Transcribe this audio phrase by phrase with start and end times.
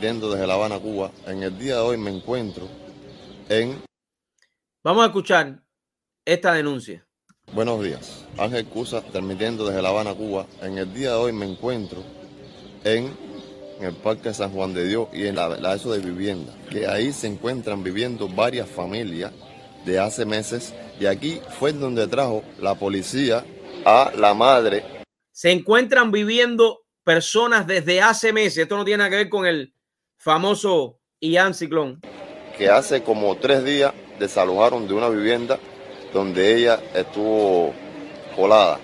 [0.00, 1.10] desde La Habana, Cuba.
[1.26, 2.68] En el día de hoy me encuentro
[3.48, 3.80] en...
[4.82, 5.62] Vamos a escuchar
[6.24, 7.06] esta denuncia.
[7.52, 8.26] Buenos días.
[8.36, 10.46] Ángel Cusa, transmitiendo desde La Habana, Cuba.
[10.62, 12.02] En el día de hoy me encuentro
[12.82, 13.16] en,
[13.80, 17.12] el Parque San Juan de Dios y en la, la ESO de vivienda, que ahí
[17.12, 19.32] se encuentran viviendo varias familias
[19.84, 23.44] de hace meses y aquí fue donde trajo la policía
[23.84, 24.84] a la madre.
[25.32, 28.58] Se encuentran viviendo personas desde hace meses.
[28.58, 29.73] Esto no tiene nada que ver con el
[30.24, 32.00] famoso Ian Ciclón.
[32.56, 35.58] Que hace como tres días desalojaron de una vivienda
[36.14, 37.74] donde ella estuvo
[38.34, 38.78] colada.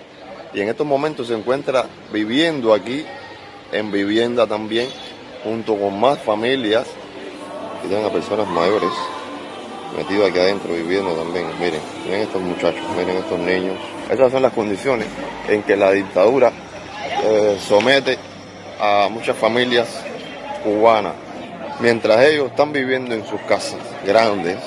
[0.53, 3.03] Y en estos momentos se encuentra viviendo aquí,
[3.71, 4.89] en vivienda también,
[5.43, 6.85] junto con más familias.
[7.83, 8.91] Y tienen a personas mayores
[9.97, 11.47] metidos aquí adentro viviendo también.
[11.59, 13.77] Miren, miren estos muchachos, miren estos niños.
[14.11, 15.07] Esas son las condiciones
[15.47, 16.51] en que la dictadura
[17.23, 18.19] eh, somete
[18.79, 19.87] a muchas familias
[20.63, 21.30] cubanas.
[21.81, 24.59] Mientras ellos están viviendo en sus casas grandes,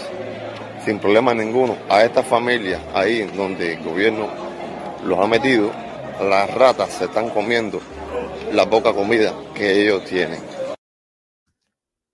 [0.84, 4.28] sin problema ninguno, a estas familias ahí donde el gobierno
[5.04, 5.70] los ha metido,
[6.20, 7.80] las ratas se están comiendo
[8.52, 10.42] la poca comida que ellos tienen.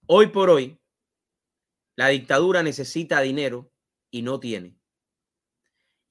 [0.07, 0.79] Hoy por hoy,
[1.97, 3.73] la dictadura necesita dinero
[4.11, 4.77] y no tiene.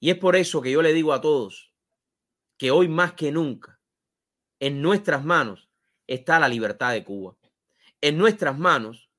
[0.00, 1.72] Y es por eso que yo le digo a todos
[2.58, 3.80] que hoy más que nunca,
[4.58, 5.70] en nuestras manos
[6.08, 7.36] está la libertad de Cuba.
[8.00, 9.10] En nuestras manos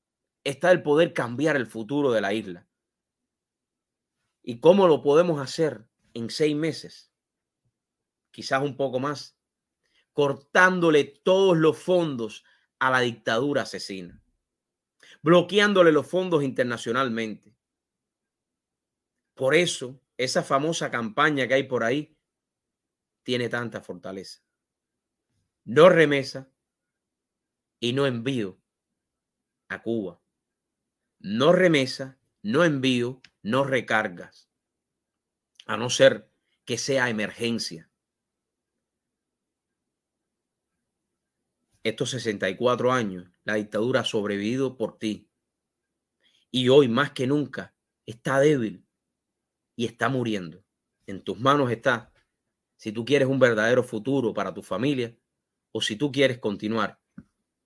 [0.44, 2.66] está el poder cambiar el futuro de la isla.
[4.42, 7.12] ¿Y cómo lo podemos hacer en seis meses?
[8.32, 9.38] Quizás un poco más,
[10.12, 12.44] cortándole todos los fondos
[12.78, 14.22] a la dictadura asesina
[15.22, 17.54] bloqueándole los fondos internacionalmente.
[19.34, 22.16] Por eso, esa famosa campaña que hay por ahí
[23.22, 24.42] tiene tanta fortaleza.
[25.64, 26.50] No remesa
[27.80, 28.60] y no envío
[29.72, 30.20] a Cuba.
[31.18, 34.48] No remesa, no envío, no recargas.
[35.66, 36.28] A no ser
[36.64, 37.92] que sea emergencia.
[41.84, 45.28] estos 64 años, la dictadura ha sobrevivido por ti.
[46.50, 47.74] Y hoy más que nunca
[48.06, 48.86] está débil
[49.74, 50.64] y está muriendo.
[51.06, 52.12] En tus manos está
[52.76, 55.16] si tú quieres un verdadero futuro para tu familia
[55.72, 57.00] o si tú quieres continuar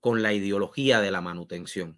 [0.01, 1.95] con la ideología de la manutención.